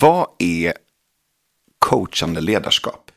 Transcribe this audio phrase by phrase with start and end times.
[0.00, 0.74] Vad är
[1.78, 3.07] coachande ledarskap?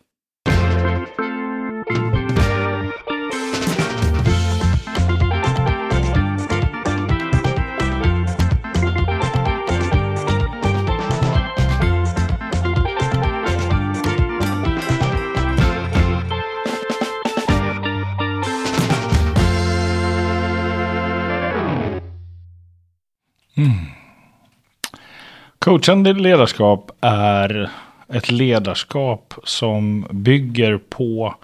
[25.65, 27.69] Coachande ledarskap är
[28.07, 31.35] ett ledarskap som bygger på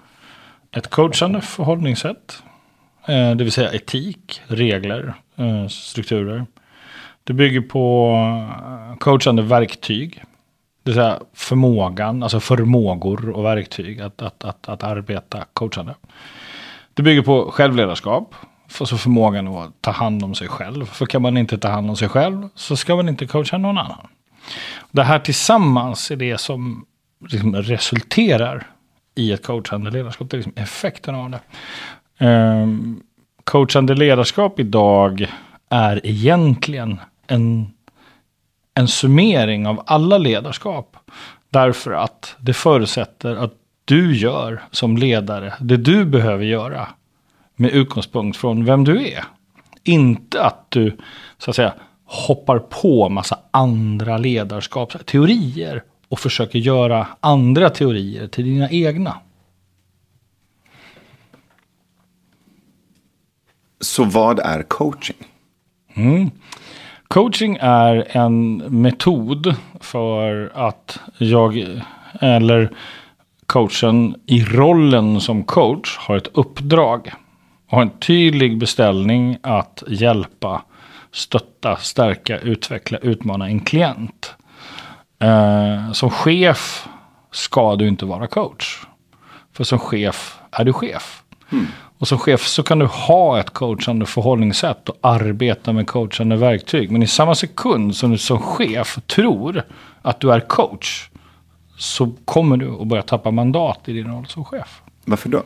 [0.72, 2.42] ett coachande förhållningssätt.
[3.06, 6.46] Eh, det vill säga etik, regler, eh, strukturer.
[7.24, 8.14] Det bygger på
[8.90, 10.24] eh, coachande verktyg.
[10.82, 15.94] Det vill säga förmågan, alltså förmågor och verktyg att, att, att, att arbeta coachande.
[16.94, 18.34] Det bygger på självledarskap.
[18.80, 20.86] Alltså förmågan att ta hand om sig själv.
[20.86, 23.78] För kan man inte ta hand om sig själv så ska man inte coacha någon
[23.78, 24.08] annan.
[24.90, 26.86] Det här tillsammans är det som
[27.28, 28.66] liksom resulterar
[29.14, 30.30] i ett coachande ledarskap.
[30.30, 31.40] Det är liksom effekten av det.
[32.26, 33.02] Um,
[33.44, 35.26] coachande ledarskap idag
[35.68, 37.70] är egentligen en,
[38.74, 40.96] en summering av alla ledarskap.
[41.50, 43.52] Därför att det förutsätter att
[43.84, 46.88] du gör som ledare det du behöver göra
[47.56, 49.24] med utgångspunkt från vem du är.
[49.84, 50.96] Inte att du
[51.38, 51.74] så att säga
[52.08, 59.16] hoppar på massa andra ledarskapsteorier och försöker göra andra teorier till dina egna.
[63.80, 65.16] Så vad är coaching?
[65.94, 66.30] Mm.
[67.08, 71.82] Coaching är en metod för att jag
[72.20, 72.70] eller
[73.46, 77.12] coachen i rollen som coach har ett uppdrag.
[77.66, 80.62] Och har en tydlig beställning att hjälpa,
[81.12, 84.34] stötta, stärka, utveckla, utmana en klient.
[85.18, 86.88] Eh, som chef
[87.30, 88.86] ska du inte vara coach.
[89.52, 91.22] För som chef är du chef.
[91.52, 91.66] Mm.
[91.98, 96.90] Och som chef så kan du ha ett coachande förhållningssätt och arbeta med coachande verktyg.
[96.90, 99.62] Men i samma sekund som du som chef tror
[100.02, 101.08] att du är coach
[101.76, 104.82] så kommer du att börja tappa mandat i din roll som chef.
[105.04, 105.42] Varför då?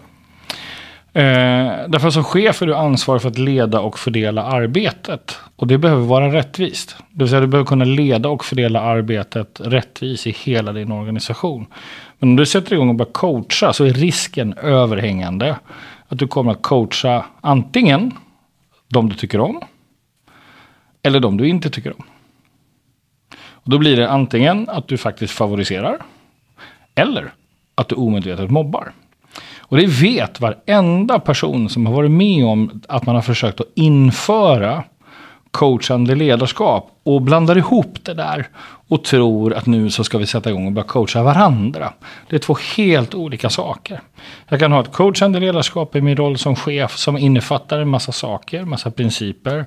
[1.21, 1.52] Eh,
[1.89, 5.39] därför som chef är du ansvarig för att leda och fördela arbetet.
[5.57, 6.97] Och det behöver vara rättvist.
[7.11, 11.67] Det vill säga du behöver kunna leda och fördela arbetet rättvist i hela din organisation.
[12.19, 15.57] Men om du sätter igång och börjar coacha så är risken överhängande
[16.09, 18.13] att du kommer att coacha antingen
[18.89, 19.61] de du tycker om
[21.03, 22.05] eller de du inte tycker om.
[23.35, 25.99] Och då blir det antingen att du faktiskt favoriserar
[26.95, 27.35] eller
[27.75, 28.93] att du omedvetet mobbar.
[29.73, 33.67] Och det vet varenda person som har varit med om att man har försökt att
[33.75, 34.85] införa
[35.51, 38.49] coachande ledarskap och blandar ihop det där
[38.89, 41.93] och tror att nu så ska vi sätta igång och börja coacha varandra.
[42.29, 44.01] Det är två helt olika saker.
[44.49, 48.13] Jag kan ha ett coachande ledarskap i min roll som chef som innefattar en massa
[48.13, 49.67] saker, massa principer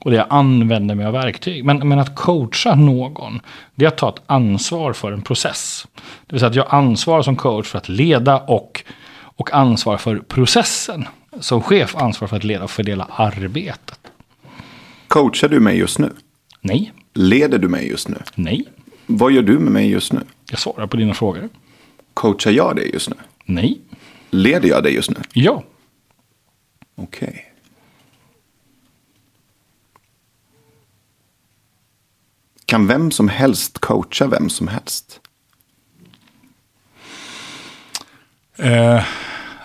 [0.00, 1.64] och det jag använder mig av verktyg.
[1.64, 3.40] Men, men att coacha någon,
[3.74, 5.86] det är att ta ett ansvar för en process.
[6.26, 8.84] Det vill säga att jag ansvarar som coach för att leda och
[9.40, 11.04] och ansvar för processen.
[11.40, 14.00] Som chef ansvar för att leda och fördela arbetet.
[15.08, 16.12] Coachar du mig just nu?
[16.60, 16.92] Nej.
[17.14, 18.16] Leder du mig just nu?
[18.34, 18.64] Nej.
[19.06, 20.20] Vad gör du med mig just nu?
[20.50, 21.48] Jag svarar på dina frågor.
[22.14, 23.16] Coachar jag dig just nu?
[23.44, 23.80] Nej.
[24.30, 25.20] Leder jag dig just nu?
[25.32, 25.64] Ja.
[26.94, 27.28] Okej.
[27.28, 27.42] Okay.
[32.64, 35.20] Kan vem som helst coacha vem som helst?
[38.56, 39.04] Eh,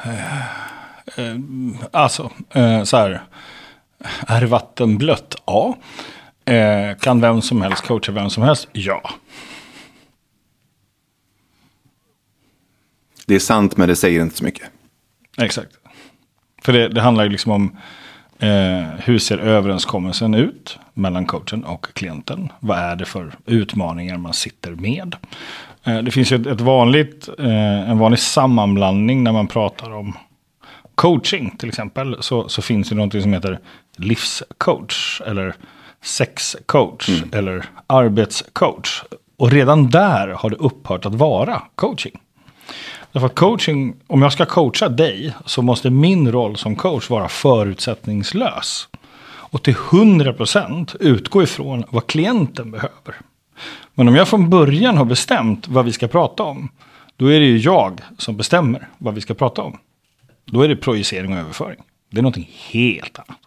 [0.05, 1.35] Eh,
[1.91, 3.21] alltså, eh, så här.
[4.27, 5.35] Är vatten blött?
[5.45, 5.77] Ja.
[6.45, 8.67] Eh, kan vem som helst coacha vem som helst?
[8.71, 9.09] Ja.
[13.25, 14.69] Det är sant men det säger inte så mycket.
[15.37, 15.71] Exakt.
[16.61, 17.77] För det, det handlar ju liksom om
[18.39, 22.51] eh, hur ser överenskommelsen ut mellan coachen och klienten?
[22.59, 25.15] Vad är det för utmaningar man sitter med?
[25.85, 30.13] Eh, det finns ju ett, ett vanligt, eh, en vanlig sammanblandning när man pratar om
[30.95, 32.17] coaching till exempel.
[32.19, 33.59] Så, så finns det något som heter
[33.97, 35.55] livscoach eller
[36.03, 37.29] sexcoach mm.
[37.33, 39.03] eller arbetscoach.
[39.37, 42.19] Och redan där har det upphört att vara coaching.
[43.11, 47.29] Därför att coaching, om jag ska coacha dig så måste min roll som coach vara
[47.29, 48.87] förutsättningslös.
[49.25, 53.15] Och till 100% utgå ifrån vad klienten behöver.
[53.93, 56.69] Men om jag från början har bestämt vad vi ska prata om,
[57.17, 59.77] då är det ju jag som bestämmer vad vi ska prata om.
[60.45, 61.79] Då är det projicering och överföring.
[62.11, 63.39] Det är någonting helt annat.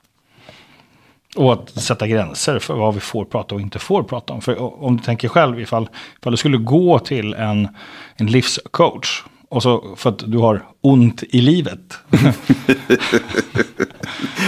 [1.36, 4.40] Och att sätta gränser för vad vi får prata och inte får prata om.
[4.40, 5.88] För om du tänker själv, ifall,
[6.20, 7.68] ifall du skulle gå till en,
[8.16, 9.24] en livscoach.
[9.48, 11.98] Och så för att du har ont i livet.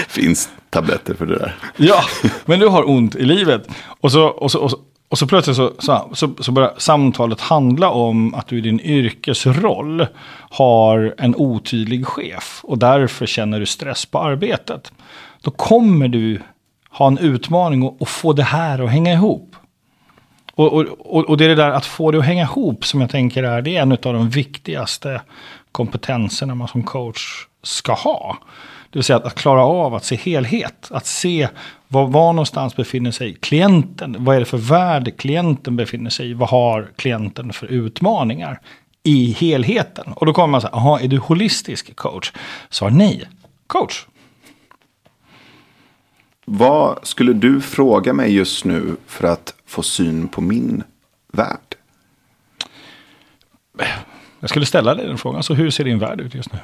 [0.09, 1.57] Finns tabletter för det där.
[1.77, 2.03] ja,
[2.45, 3.69] men du har ont i livet.
[4.01, 4.79] Och så, och så, och så,
[5.11, 8.81] och så plötsligt så, så, så, så börjar samtalet handla om att du i din
[8.81, 10.07] yrkesroll
[10.51, 12.61] har en otydlig chef.
[12.63, 14.93] Och därför känner du stress på arbetet.
[15.43, 16.41] Då kommer du
[16.91, 19.57] ha en utmaning och, och få det här att hänga ihop.
[20.55, 23.11] Och, och, och det är det där att få det att hänga ihop som jag
[23.11, 25.21] tänker är, det är en av de viktigaste
[25.73, 28.39] kompetenserna man som coach ska ha.
[28.91, 31.49] Det vill säga att, att klara av att se helhet, att se
[31.89, 36.35] var, var någonstans befinner sig klienten, vad är det för värld klienten befinner sig i,
[36.35, 38.61] vad har klienten för utmaningar
[39.03, 40.13] i helheten.
[40.13, 42.33] Och då kommer man säga, jaha, är du holistisk coach?
[42.71, 43.29] Svar nej,
[43.67, 44.07] coach.
[46.45, 50.83] Vad skulle du fråga mig just nu för att få syn på min
[51.33, 51.77] värld?
[54.41, 56.59] Jag skulle ställa dig den frågan, så hur ser din värld ut just nu?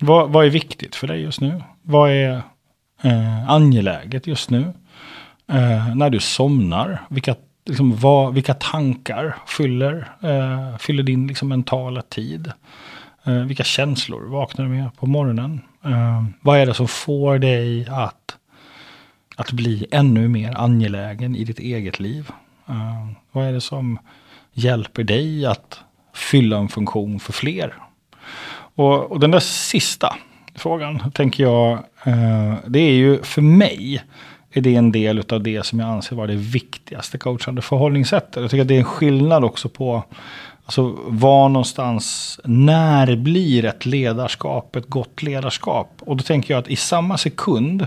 [0.00, 1.62] Vad, vad är viktigt för dig just nu?
[1.82, 2.42] Vad är
[3.02, 4.72] eh, angeläget just nu?
[5.48, 7.34] Eh, när du somnar, vilka,
[7.66, 12.52] liksom, vad, vilka tankar fyller, eh, fyller din liksom, mentala tid?
[13.24, 15.60] Eh, vilka känslor vaknar du med på morgonen?
[15.84, 18.36] Eh, vad är det som får dig att,
[19.36, 22.30] att bli ännu mer angelägen i ditt eget liv?
[22.68, 23.98] Eh, vad är det som
[24.52, 25.80] hjälper dig att
[26.14, 27.74] fylla en funktion för fler?
[28.80, 30.16] Och, och den där sista
[30.54, 31.72] frågan tänker jag,
[32.04, 34.02] eh, det är ju för mig
[34.52, 38.36] är det en del av det som jag anser vara det viktigaste coachande förhållningssättet.
[38.36, 40.04] Jag tycker att det är en skillnad också på
[40.64, 45.88] Alltså var någonstans, när blir ett ledarskap ett gott ledarskap?
[46.00, 47.86] Och då tänker jag att i samma sekund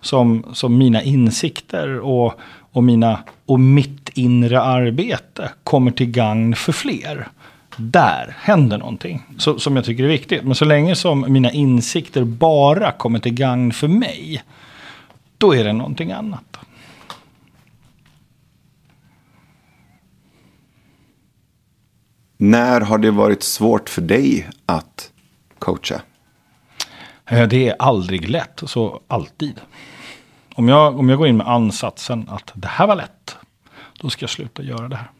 [0.00, 2.34] som, som mina insikter och,
[2.72, 7.28] och, mina, och mitt inre arbete kommer till gagn för fler.
[7.80, 10.44] Där händer någonting så, som jag tycker är viktigt.
[10.44, 14.42] Men så länge som mina insikter bara kommer till gagn för mig,
[15.38, 16.58] då är det någonting annat.
[22.36, 25.12] När har det varit svårt för dig att
[25.58, 26.00] coacha?
[27.26, 29.60] Eh, det är aldrig lätt, så alltid.
[30.54, 33.36] Om jag, om jag går in med ansatsen att det här var lätt,
[34.00, 35.10] då ska jag sluta göra det här.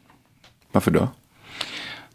[0.71, 1.07] Varför då?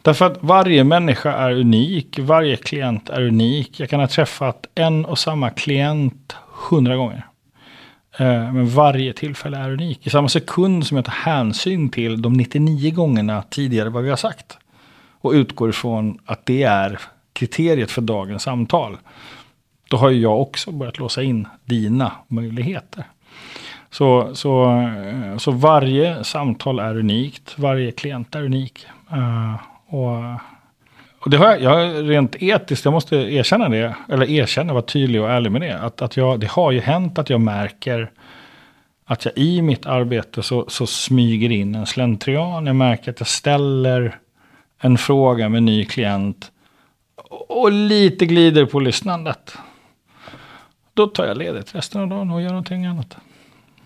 [0.04, 3.80] Därför att varje människa är unik, varje klient är unik.
[3.80, 6.36] Jag kan ha träffat en och samma klient
[6.70, 7.26] hundra gånger.
[8.18, 10.06] Eh, men varje tillfälle är unik.
[10.06, 14.16] I samma sekund som jag tar hänsyn till de 99 gångerna tidigare vad vi har
[14.16, 14.58] sagt
[15.20, 17.00] och utgår ifrån att det är
[17.32, 18.96] kriteriet för dagens samtal.
[19.88, 23.04] Då har ju jag också börjat låsa in dina möjligheter.
[23.90, 28.86] Så, så, eh, så varje samtal är unikt, varje klient är unik.
[29.10, 29.54] Eh,
[29.86, 30.18] och,
[31.18, 35.22] och det har jag, jag, rent etiskt, jag måste erkänna det, eller erkänna, vara tydlig
[35.22, 35.78] och ärlig med det.
[35.78, 38.10] Att, att jag, det har ju hänt att jag märker
[39.04, 42.66] att jag i mitt arbete så, så smyger in en slentrian.
[42.66, 44.18] Jag märker att jag ställer
[44.80, 46.50] en fråga med ny klient
[47.48, 49.56] och lite glider på lyssnandet.
[50.94, 53.16] Då tar jag ledigt resten av dagen och gör någonting annat.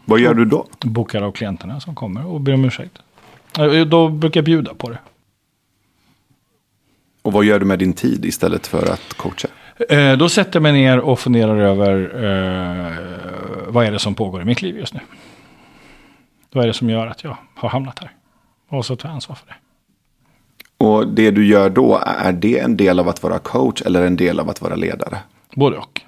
[0.05, 0.67] Vad gör du då?
[0.81, 2.99] Bokar av klienterna som kommer och ber om ursäkt.
[3.87, 4.99] Då brukar jag bjuda på det.
[7.23, 9.49] Och vad gör du med din tid istället för att coacha?
[9.89, 12.93] Eh, då sätter jag mig ner och funderar över eh,
[13.69, 15.01] vad är det som pågår i mitt liv just nu.
[16.53, 18.11] Vad är det som gör att jag har hamnat här?
[18.69, 19.55] Och så tar jag ansvar för det.
[20.85, 24.17] Och det du gör då, är det en del av att vara coach eller en
[24.17, 25.19] del av att vara ledare?
[25.55, 26.01] Både och.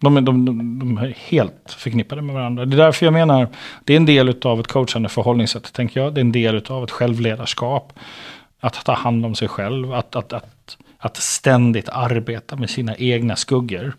[0.00, 2.64] De är, de, de, de är helt förknippade med varandra.
[2.64, 3.48] Det är därför jag menar,
[3.84, 6.14] det är en del av ett coachande förhållningssätt, tänker jag.
[6.14, 7.92] Det är en del av ett självledarskap.
[8.60, 13.36] Att ta hand om sig själv, att, att, att, att ständigt arbeta med sina egna
[13.36, 13.92] skuggor.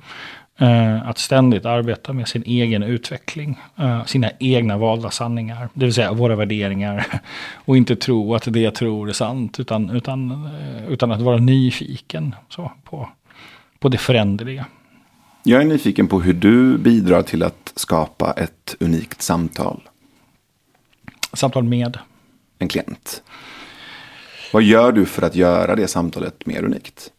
[0.62, 5.94] Uh, att ständigt arbeta med sin egen utveckling, uh, sina egna valda sanningar, det vill
[5.94, 7.22] säga våra värderingar.
[7.66, 11.38] Och inte tro att det jag tror är sant, utan, utan, uh, utan att vara
[11.38, 13.10] nyfiken så, på,
[13.80, 14.66] på det föränderliga.
[15.44, 19.82] Jag är nyfiken på hur du bidrar till att skapa ett unikt samtal.
[21.34, 21.98] Samtal med?
[22.60, 23.24] En klient.
[24.52, 27.12] Vad gör du för att göra det samtalet mer unikt?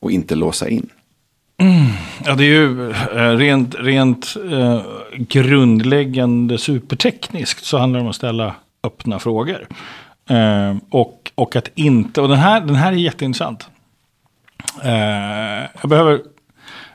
[0.00, 0.88] Och inte låsa in?
[1.58, 1.86] Mm.
[2.24, 4.82] Ja, det är ju eh, rent, rent eh,
[5.18, 9.66] grundläggande supertekniskt så handlar det om att ställa öppna frågor.
[10.30, 13.68] Eh, och, och att inte, och den här, den här är jätteintressant.
[14.82, 16.20] Eh, jag behöver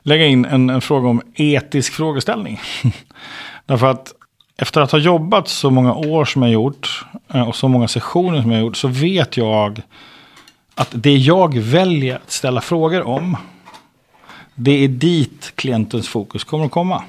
[0.01, 2.59] lägga in en, en fråga om etisk frågeställning.
[3.65, 4.13] Därför att
[4.57, 8.41] efter att ha jobbat så många år som jag gjort eh, och så många sessioner
[8.41, 9.81] som jag gjort så vet jag
[10.75, 13.37] att det jag väljer att ställa frågor om
[14.55, 17.03] det är dit klientens fokus kommer att komma.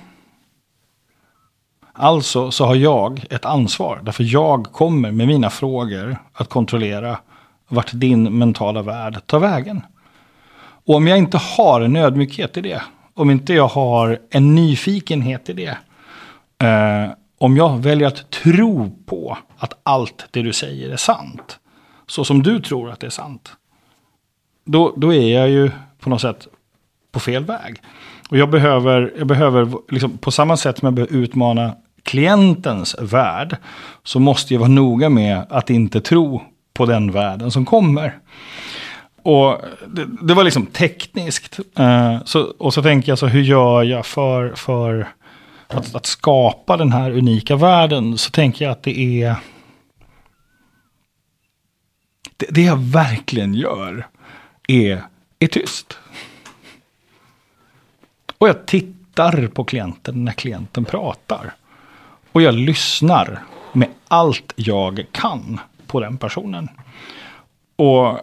[1.92, 4.00] Alltså så har jag ett ansvar.
[4.02, 7.18] Därför jag kommer med mina frågor att kontrollera
[7.68, 9.82] vart din mentala värld tar vägen.
[10.84, 12.82] Och om jag inte har en ödmjukhet i det,
[13.14, 15.76] om inte jag har en nyfikenhet i det,
[16.66, 17.10] eh,
[17.42, 21.58] om jag väljer att tro på att allt det du säger är sant,
[22.06, 23.52] så som du tror att det är sant,
[24.64, 25.70] då, då är jag ju
[26.00, 26.48] på något sätt
[27.12, 27.76] på fel väg.
[28.30, 33.56] Och jag behöver, jag behöver liksom, på samma sätt som jag behöver utmana klientens värld,
[34.04, 36.42] så måste jag vara noga med att inte tro
[36.74, 38.18] på den världen som kommer.
[39.22, 41.60] Och det, det var liksom tekniskt.
[41.80, 45.08] Uh, så, och så tänker jag så, hur gör jag för, för
[45.74, 48.18] att, att, skapa den här unika världen?
[48.18, 49.36] Så tänker jag att det är...
[52.36, 54.06] Det, det jag verkligen gör
[54.68, 55.02] är,
[55.38, 55.98] är tyst.
[58.38, 61.54] Och jag tittar på klienten när klienten pratar.
[62.32, 66.68] Och jag lyssnar med allt jag kan på den personen.
[67.76, 68.20] Och,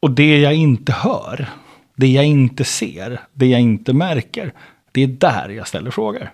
[0.00, 1.48] och det jag inte hör,
[1.96, 4.52] det jag inte ser, det jag inte märker,
[4.94, 6.30] det är där jag ställer frågor.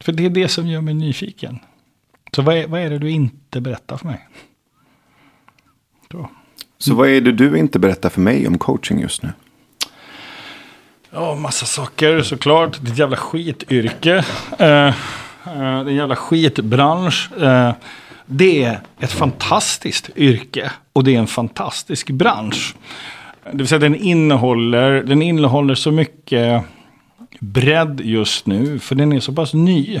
[0.00, 1.58] För det är det som gör mig nyfiken.
[2.32, 4.28] Så vad är, vad är det du inte berättar för mig?
[6.08, 6.30] Bra.
[6.78, 9.32] Så vad är det du inte berättar för mig om coaching just nu?
[11.10, 12.78] Ja, massa saker såklart.
[12.80, 14.14] Det är ett jävla skityrke.
[14.14, 14.22] Uh,
[14.56, 14.94] uh,
[15.46, 17.30] det är en jävla skitbransch.
[17.40, 17.72] Uh,
[18.26, 22.74] det är ett fantastiskt yrke och det är en fantastisk bransch.
[23.50, 26.64] Det vill säga den innehåller, den innehåller så mycket
[27.40, 30.00] bredd just nu, för den är så pass ny.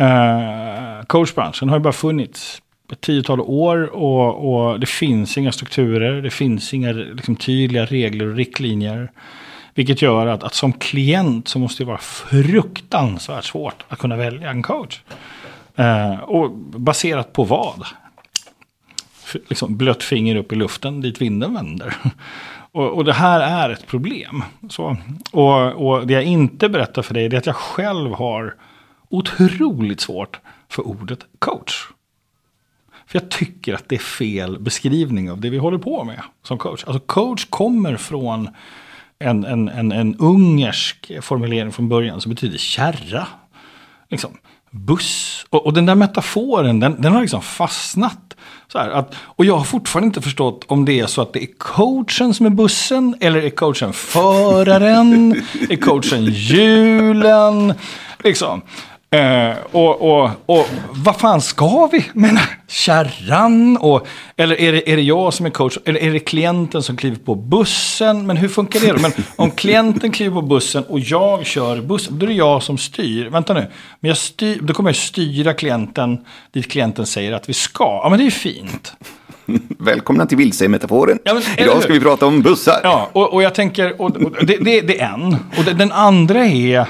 [0.00, 6.22] Uh, coachbranschen har ju bara funnits ett tiotal år och, och, det finns inga strukturer,
[6.22, 9.10] det finns inga liksom, tydliga regler och riktlinjer.
[9.74, 14.50] Vilket gör att, att som klient så måste det vara fruktansvärt svårt att kunna välja
[14.50, 15.00] en coach.
[15.78, 17.86] Uh, och baserat på vad?
[19.32, 21.96] Liksom blött finger upp i luften dit vinden vänder.
[22.72, 24.42] Och, och, det här är ett problem.
[24.68, 24.96] Så,
[25.32, 28.54] och, och, det jag inte berättar för dig är att jag själv har
[29.08, 31.86] otroligt svårt för ordet coach.
[33.06, 36.58] För jag tycker att det är fel beskrivning av det vi håller på med som
[36.58, 36.84] coach.
[36.84, 38.48] Alltså coach kommer från
[39.18, 43.26] en, en, en, en ungersk formulering från början som betyder kärra.
[44.10, 44.30] Liksom,
[44.74, 45.46] buss.
[45.50, 48.36] Och, och den där metaforen, den, den har liksom fastnat.
[48.72, 51.42] Så här, att, och jag har fortfarande inte förstått om det är så att det
[51.42, 55.32] är coachen som är bussen, eller är coachen föraren,
[55.70, 57.74] är coachen hjulen.
[58.24, 58.62] Liksom.
[59.14, 63.76] Eh, och, och, och vad fan ska vi med kärran?
[63.76, 64.06] Och,
[64.36, 65.78] eller är det, är det jag som är coach?
[65.84, 68.26] Eller är det klienten som kliver på bussen?
[68.26, 68.98] Men hur funkar det då?
[68.98, 72.78] Men om klienten kliver på bussen och jag kör bussen, då är det jag som
[72.78, 73.26] styr.
[73.26, 73.66] Vänta nu,
[74.00, 77.84] men jag styr, då kommer jag styra klienten dit klienten säger att vi ska.
[77.84, 78.92] Ja, men det är fint.
[79.78, 81.18] Välkomna till vilse-metaforen.
[81.24, 82.80] Ja, Idag ska vi prata om bussar.
[82.82, 85.36] Ja, och, och jag tänker, och, och det, det, det, är en.
[85.58, 86.86] Och den andra är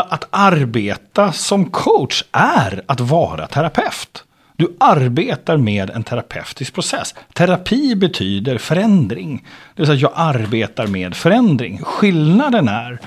[0.00, 4.24] att arbeta som coach är att vara terapeut.
[4.56, 7.14] Du arbetar med en terapeutisk process.
[7.32, 9.46] Terapi betyder förändring.
[9.74, 11.78] Det vill säga jag arbetar med förändring.
[11.78, 13.00] Skillnaden är,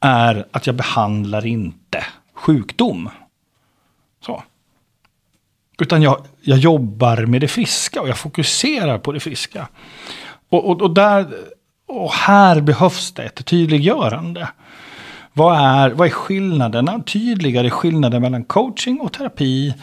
[0.00, 3.10] är att jag behandlar inte sjukdom.
[4.26, 4.42] Så.
[5.78, 9.68] Utan jag, jag jobbar med det friska och jag fokuserar på det friska.
[10.48, 11.26] Och, och, och, där,
[11.86, 14.48] och här behövs det ett tydliggörande.
[15.36, 17.02] Vad är, vad är skillnaderna?
[17.06, 19.74] Tydligare skillnader mellan coaching och terapi.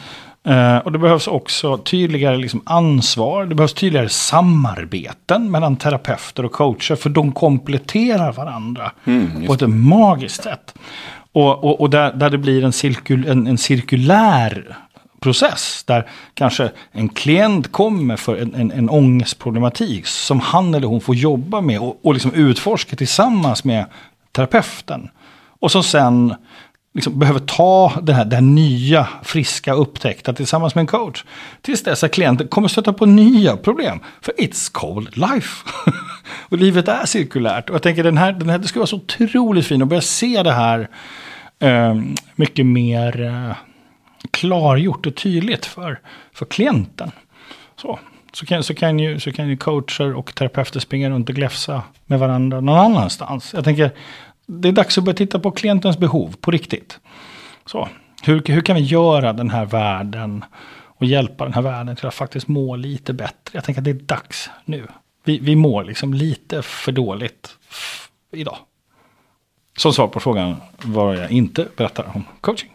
[0.48, 3.46] Uh, och det behövs också tydligare liksom ansvar.
[3.46, 6.94] Det behövs tydligare samarbeten mellan terapeuter och coacher.
[6.94, 10.74] För de kompletterar varandra mm, på ett magiskt sätt.
[11.32, 14.76] Och, och, och där, där det blir en, cirkul, en, en cirkulär
[15.20, 15.84] process.
[15.86, 21.14] Där kanske en klient kommer för en, en, en ångestproblematik som han eller hon får
[21.14, 23.86] jobba med och, och liksom utforska tillsammans med
[24.32, 25.08] terapeuten.
[25.62, 26.34] Och som sen
[26.94, 31.24] liksom behöver ta det här, det här nya, friska, upptäckta tillsammans med en coach.
[31.60, 34.00] Tills dess att klienten kommer stöta på nya problem.
[34.20, 35.68] För it's called life.
[36.48, 37.68] och livet är cirkulärt.
[37.68, 40.02] Och jag tänker den här, den här det skulle vara så otroligt fin att börja
[40.02, 40.88] se det här
[41.58, 41.94] eh,
[42.34, 43.56] mycket mer eh,
[44.30, 46.00] klargjort och tydligt för,
[46.32, 47.10] för klienten.
[47.76, 47.98] Så.
[48.34, 51.82] Så kan, så, kan ju, så kan ju coacher och terapeuter springa runt och gläfsa
[52.06, 53.54] med varandra någon annanstans.
[53.54, 53.90] Jag tänker,
[54.46, 57.00] det är dags att börja titta på klientens behov på riktigt.
[57.66, 57.88] Så,
[58.22, 62.14] hur, hur kan vi göra den här världen och hjälpa den här världen till att
[62.14, 63.50] faktiskt må lite bättre?
[63.52, 64.86] Jag tänker att det är dags nu.
[65.24, 67.58] Vi, vi mår liksom lite för dåligt
[68.32, 68.56] idag.
[69.76, 72.70] Som svar på frågan vad jag inte berättar om coaching.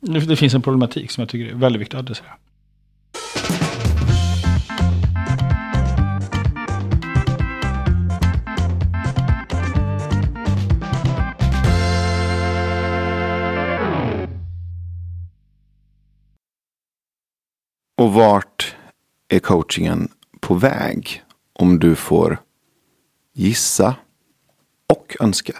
[0.00, 2.30] Det finns en problematik som jag tycker är väldigt viktig att adressera.
[18.00, 18.74] Och vart
[19.28, 20.08] är coachingen
[20.40, 21.22] på väg?
[21.52, 22.38] Om du får
[23.34, 23.94] gissa
[24.92, 25.52] och önska.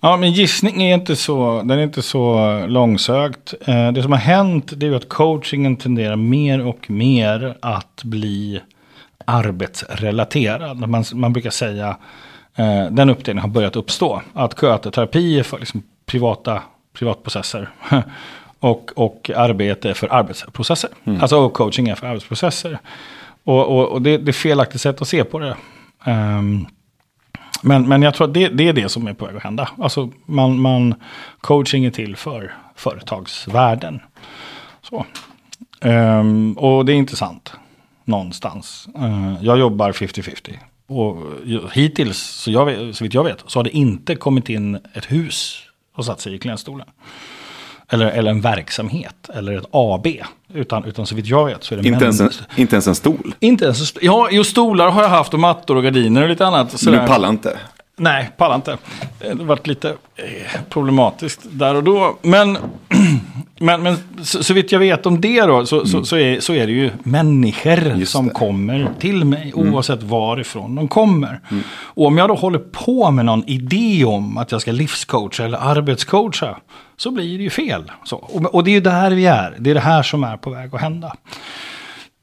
[0.00, 3.54] Ja, men gissning är inte så, den är inte så långsökt.
[3.60, 8.60] Eh, det som har hänt det är att coachingen tenderar mer och mer att bli
[9.24, 10.88] arbetsrelaterad.
[10.88, 11.96] Man, man brukar säga,
[12.54, 14.22] eh, den uppdelningen har börjat uppstå.
[14.32, 17.70] Att sköta för liksom privata privatprocesser.
[18.60, 20.90] och, och arbete för arbetsprocesser.
[21.04, 21.20] Mm.
[21.20, 22.78] Alltså coaching är för arbetsprocesser.
[23.44, 25.56] Och, och, och det, det, är felaktigt sätt att se på det.
[26.06, 26.66] Um,
[27.62, 29.68] men, men jag tror att det, det, är det som är på väg att hända.
[29.78, 30.94] Alltså man, man,
[31.40, 34.00] coaching är till för företagsvärlden.
[34.82, 35.06] Så.
[35.80, 37.52] Um, och det är intressant.
[38.04, 38.88] Någonstans.
[38.98, 40.54] Uh, jag jobbar 50-50.
[40.86, 41.16] Och
[41.72, 45.62] hittills, så, jag så vitt jag vet, så har det inte kommit in ett hus
[45.94, 46.86] och satt sig i klientstolen
[47.90, 50.06] eller, eller en verksamhet eller ett AB.
[50.54, 52.94] Utan, utan så vitt jag vet så är det inte, ens en, inte ens en
[52.94, 53.34] stol?
[53.40, 54.02] Inte ens en stol.
[54.04, 56.82] Ja, jo, stolar har jag haft och mattor och gardiner och lite annat.
[56.84, 57.58] Men du pallar inte?
[57.98, 58.78] Nej, pallar inte.
[59.18, 62.16] Det har varit lite eh, problematiskt där och då.
[62.22, 62.58] Men,
[63.58, 65.86] men, men så, så vitt jag vet om det då, så, mm.
[65.86, 68.34] så, så, är, så är det ju människor Just som det.
[68.34, 69.74] kommer till mig, mm.
[69.74, 71.40] oavsett varifrån de kommer.
[71.50, 71.62] Mm.
[71.70, 75.58] Och om jag då håller på med någon idé om att jag ska livscoacha eller
[75.58, 76.56] arbetscoacha,
[76.96, 77.92] så blir det ju fel.
[78.04, 80.36] Så, och, och det är ju där vi är, det är det här som är
[80.36, 81.16] på väg att hända.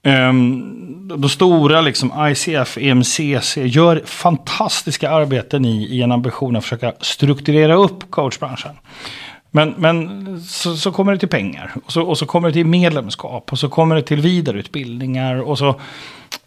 [0.06, 6.94] Um, de stora liksom ICF, EMCC gör fantastiska arbeten i, i en ambition att försöka
[7.00, 8.76] strukturera upp coachbranschen.
[9.52, 12.66] Men, men så, så, kommer det till pengar och så, och så kommer det till
[12.66, 15.80] medlemskap och så kommer det till vidareutbildningar och så,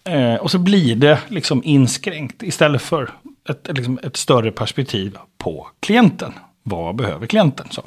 [0.04, 3.10] eh, och så blir det liksom inskränkt istället för
[3.48, 6.32] ett, liksom ett större perspektiv på klienten.
[6.62, 7.66] Vad behöver klienten?
[7.70, 7.82] Så.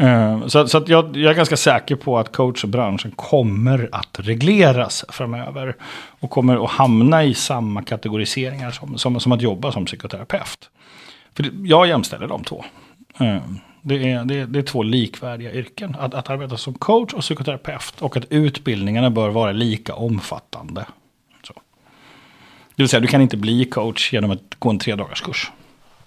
[0.00, 5.04] Uh, så, så att jag, jag, är ganska säker på att coachbranschen kommer att regleras
[5.08, 5.76] framöver.
[6.20, 10.70] Och kommer att hamna i samma kategoriseringar som, som, som att jobba som psykoterapeut.
[11.34, 12.64] För jag jämställer de två.
[13.20, 13.38] Uh,
[13.82, 15.96] det, är, det, är, det är två likvärdiga yrken.
[15.98, 17.94] Att, att arbeta som coach och psykoterapeut.
[18.00, 20.86] Och att utbildningarna bör vara lika omfattande.
[21.42, 21.52] Så.
[22.76, 25.50] Det vill säga, du kan inte bli coach genom att gå en tre dagars kurs.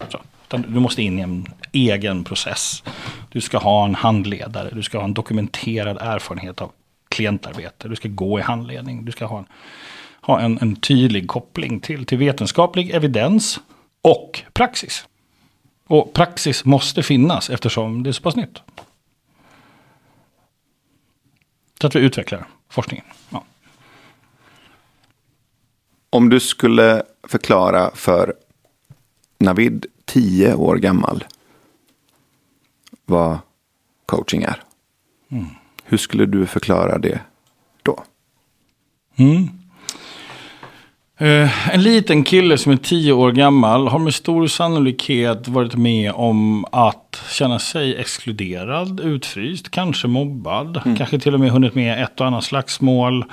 [0.08, 0.18] Så.
[0.48, 2.82] Du måste in i en egen process.
[3.28, 6.72] Du ska ha en handledare, du ska ha en dokumenterad erfarenhet av
[7.08, 9.46] klientarbete, du ska gå i handledning, du ska ha en,
[10.20, 13.60] ha en, en tydlig koppling till, till vetenskaplig evidens
[14.02, 15.06] och praxis.
[15.86, 18.62] Och praxis måste finnas eftersom det är så pass nytt.
[21.80, 23.04] Så att vi utvecklar forskningen.
[23.30, 23.44] Ja.
[26.10, 28.34] Om du skulle förklara för
[29.38, 31.24] Navid tio år gammal
[33.06, 33.38] vad
[34.06, 34.62] coaching är.
[35.30, 35.46] Mm.
[35.84, 37.20] Hur skulle du förklara det
[37.82, 38.04] då?
[39.16, 39.48] Mm.
[41.20, 46.12] Uh, en liten kille som är tio år gammal har med stor sannolikhet varit med
[46.12, 50.96] om att känna sig exkluderad, utfryst, kanske mobbad, mm.
[50.96, 53.24] kanske till och med hunnit med ett och annat slagsmål,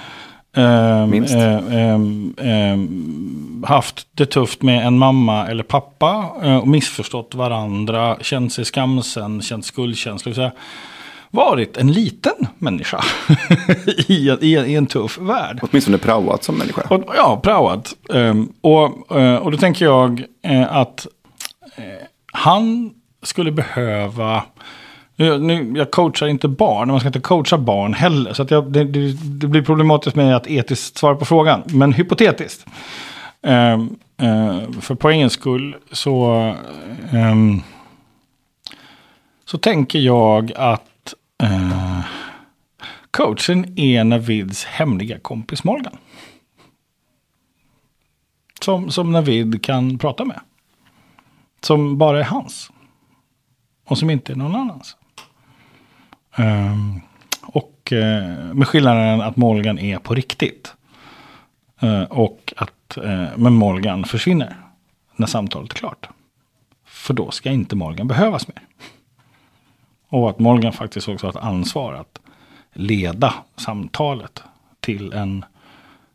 [1.08, 1.36] Minst.
[1.36, 8.54] Um, um, haft det tufft med en mamma eller pappa uh, och missförstått varandra, känt
[8.54, 10.52] sig skamsen, känt skuldkänslor.
[11.32, 13.04] varit en liten människa
[14.08, 15.60] i, i, i, en tuff värld.
[15.62, 16.82] Åtminstone praoat som människa.
[16.90, 17.96] Och, ja, praoat.
[18.62, 20.24] och, uh, och då tänker jag
[20.70, 21.08] att
[22.34, 24.44] han skulle behöva
[25.16, 28.34] jag, nu, jag coachar inte barn, man ska inte coacha barn heller.
[28.34, 31.64] Så att jag, det, det, det, blir problematiskt med att etiskt svara på frågan.
[31.66, 32.66] Men hypotetiskt.
[33.48, 33.80] Uh,
[34.28, 36.56] uh, för poängens skull så,
[37.14, 37.64] um,
[39.46, 42.00] så tänker jag att uh,
[43.12, 45.98] coachen är Navids hemliga kompis Morgan.
[48.62, 50.40] Som, som Navid kan prata med.
[51.62, 52.72] Som bara är hans.
[53.86, 54.98] Och som inte är någon annans.
[56.36, 57.02] Ehm,
[57.42, 60.74] och eh, med skillnaden att Molgan är på riktigt.
[61.80, 64.56] Eh, och att eh, men Molgan försvinner
[65.16, 66.10] när samtalet är klart.
[66.86, 68.62] För då ska inte Molgan behövas mer.
[70.10, 72.20] Och att Molgan faktiskt också har ett ansvar att
[72.74, 74.44] leda samtalet
[74.80, 75.46] till en,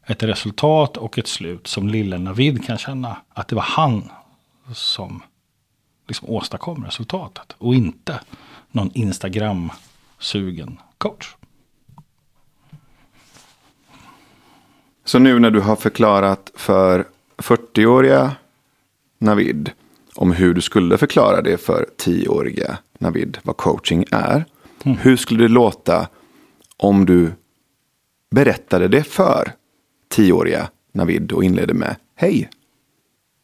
[0.06, 4.11] ett resultat och ett slut som lille Navid kan känna att det var han
[4.74, 5.22] som
[6.09, 7.54] liksom åstadkom resultatet.
[7.59, 8.20] Och inte
[8.70, 9.70] någon instagram.
[10.20, 11.37] Instagram-sugen coach.
[15.04, 17.06] Så nu när du har förklarat för
[17.37, 18.37] 40-åriga
[19.18, 19.70] Navid
[20.14, 24.44] om hur du skulle förklara det för 10-åriga Navid vad coaching är.
[24.85, 24.98] Mm.
[24.98, 26.09] Hur skulle det låta
[26.76, 27.33] om du
[28.30, 29.52] berättade det för
[30.14, 32.50] 10-åriga Navid och inledde med Hej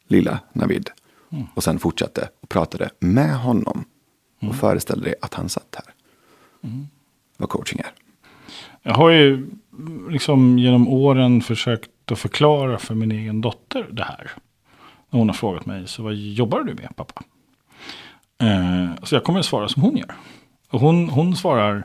[0.07, 0.89] lilla Navid.
[1.31, 1.45] Mm.
[1.53, 3.85] Och sen fortsatte och pratade med honom.
[4.39, 4.49] Mm.
[4.49, 5.96] Och föreställde dig att han satt här.
[6.67, 6.87] Mm.
[7.37, 7.91] Vad coaching är.
[8.83, 9.49] Jag har ju
[10.09, 14.31] liksom genom åren försökt att förklara för min egen dotter det här.
[15.09, 17.23] När hon har frågat mig, så vad jobbar du med pappa?
[18.37, 20.15] Eh, så jag kommer att svara som hon gör.
[20.69, 21.83] Och hon, hon svarar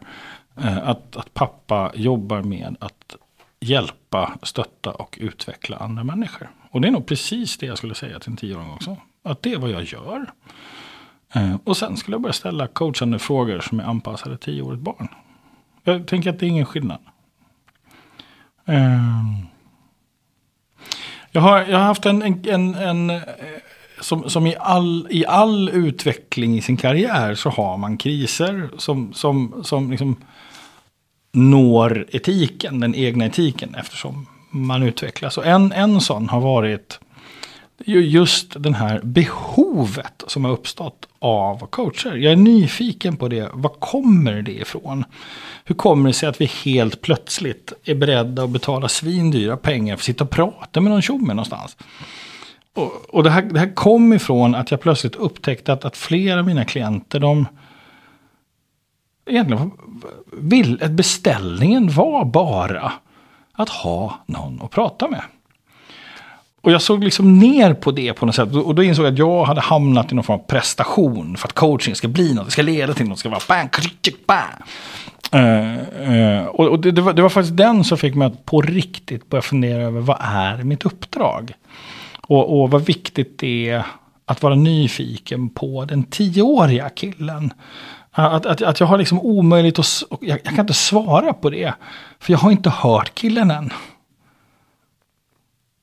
[0.57, 3.17] eh, att, att pappa jobbar med att
[3.61, 6.51] hjälpa, stötta och utveckla andra människor.
[6.71, 8.97] Och det är nog precis det jag skulle säga till en tioåring också.
[9.23, 10.33] Att det är vad jag gör.
[11.33, 15.09] Eh, och sen skulle jag börja ställa coachande frågor som är anpassade till tioårigt barn.
[15.85, 16.99] Jag tänker att det är ingen skillnad.
[18.67, 18.99] Eh,
[21.31, 23.23] jag, har, jag har haft en, en, en, en eh,
[24.01, 29.13] som, som i, all, i all utveckling i sin karriär så har man kriser som,
[29.13, 30.17] som, som liksom
[31.33, 35.39] når etiken, den egna etiken eftersom man utvecklas.
[35.39, 37.01] Och en, en sån har varit
[37.87, 42.17] just den här behovet som har uppstått av coacher.
[42.17, 43.51] Jag är nyfiken på det.
[43.53, 45.05] Var kommer det ifrån?
[45.65, 50.01] Hur kommer det sig att vi helt plötsligt är beredda att betala svindyra pengar för
[50.01, 51.77] att sitta och prata med någon tjomme någonstans?
[52.75, 56.41] Och, och det, här, det här kom ifrån att jag plötsligt upptäckte att, att flera
[56.41, 57.47] av mina klienter, de
[59.27, 59.71] egentligen
[60.33, 62.93] vill, beställningen var bara
[63.53, 65.23] att ha någon att prata med.
[66.63, 68.55] Och jag såg liksom ner på det på något sätt.
[68.55, 71.37] Och då insåg jag att jag hade hamnat i någon form av prestation.
[71.37, 73.71] För att coaching ska bli något, det ska leda till något, det ska vara bang,
[74.27, 74.53] bang.
[75.35, 78.61] Uh, uh, och det, det, var, det var faktiskt den som fick mig att på
[78.61, 81.53] riktigt börja fundera över vad är mitt uppdrag?
[82.21, 83.85] Och, och vad viktigt det är
[84.27, 87.53] att vara nyfiken på den tioåriga killen.
[88.17, 91.51] Eh, att, att, att jag har liksom omöjligt att, jag, jag kan inte svara på
[91.51, 91.75] det.
[92.21, 93.73] För jag har inte hört killen än.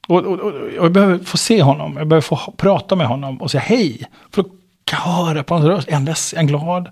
[0.09, 3.51] Och, och, och, jag behöver få se honom, jag behöver få prata med honom och
[3.51, 4.03] säga hej.
[4.31, 4.49] För då
[4.83, 6.89] kan jag höra på hans röst, är han ledsen, är han glad?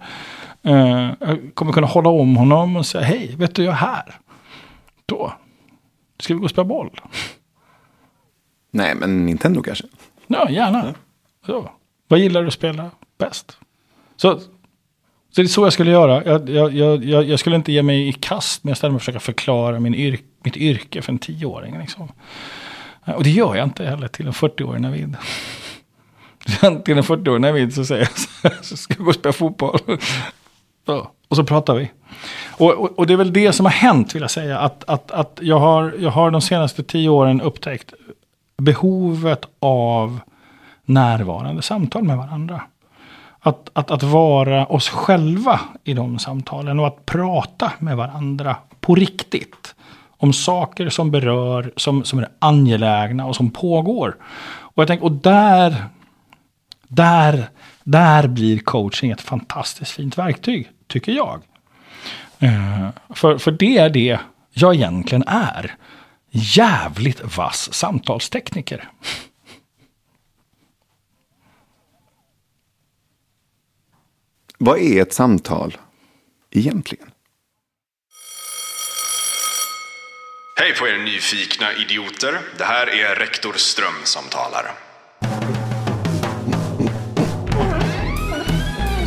[0.67, 4.19] Uh, jag kommer kunna hålla om honom och säga hej, vet du jag är här.
[5.06, 5.34] Då
[6.19, 7.01] ska vi gå och spela boll.
[8.71, 9.86] Nej, men Nintendo kanske?
[10.27, 10.86] Ja, gärna.
[10.86, 10.93] Ja.
[11.45, 11.69] Så.
[12.08, 13.58] Vad gillar du att spela bäst?
[14.15, 16.23] Så, så det är så jag skulle göra.
[16.25, 19.95] Jag, jag, jag, jag skulle inte ge mig i kast med att försöka förklara min
[19.95, 21.80] yrk, mitt yrke för en tioåring.
[21.80, 22.12] Liksom.
[23.15, 25.17] Och det gör jag inte heller till en 40-årig Navid.
[26.86, 29.34] till en 40-årig Navid så säger jag så här, så ska jag gå och spela
[29.34, 29.80] fotboll.
[30.86, 31.91] Så, och så pratar vi.
[32.58, 34.60] Och, och, och, det är väl det som har hänt vill jag säga.
[34.60, 37.93] Att, att, att jag, har, jag har de senaste tio åren upptäckt
[38.58, 40.20] behovet av
[40.86, 42.62] närvarande samtal med varandra.
[43.39, 48.96] Att, att, att vara oss själva i de samtalen och att prata med varandra på
[48.96, 49.76] riktigt
[50.17, 54.17] om saker som berör, som, som är angelägna och som pågår.
[54.47, 55.86] Och jag tänker, och där,
[56.88, 57.49] där,
[57.84, 61.41] där blir coaching ett fantastiskt fint verktyg, tycker jag.
[62.43, 64.19] Uh, för, för det är det
[64.51, 65.75] jag egentligen är.
[66.30, 68.89] Jävligt vass samtalstekniker.
[74.58, 75.77] Vad är ett samtal
[76.51, 77.12] egentligen?
[80.60, 82.39] Hej på er nyfikna idioter.
[82.58, 84.72] Det här är rektor Ström som talar.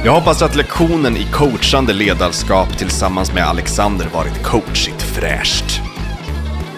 [0.05, 5.81] Jag hoppas att lektionen i coachande ledarskap tillsammans med Alexander varit coachigt fräscht.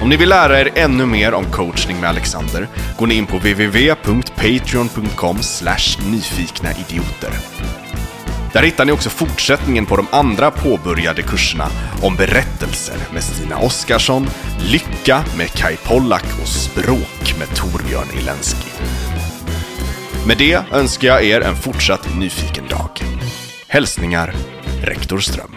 [0.00, 3.36] Om ni vill lära er ännu mer om coachning med Alexander går ni in på
[3.36, 5.36] www.patreon.com
[6.10, 7.32] nyfikna idioter.
[8.52, 11.68] Där hittar ni också fortsättningen på de andra påbörjade kurserna
[12.02, 14.26] om berättelser med Stina Oskarsson,
[14.70, 18.68] lycka med Kai Pollak och språk med Torbjörn Ilenski.
[20.26, 22.90] Med det önskar jag er en fortsatt nyfiken dag.
[23.68, 24.34] Hälsningar
[24.82, 25.51] Rektor Ström.